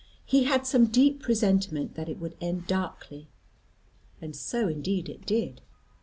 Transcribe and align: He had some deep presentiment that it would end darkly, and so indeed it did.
He 0.25 0.45
had 0.45 0.65
some 0.65 0.87
deep 0.87 1.21
presentiment 1.21 1.93
that 1.93 2.09
it 2.09 2.17
would 2.17 2.35
end 2.41 2.65
darkly, 2.65 3.29
and 4.19 4.35
so 4.35 4.67
indeed 4.67 5.07
it 5.07 5.27
did. 5.27 5.61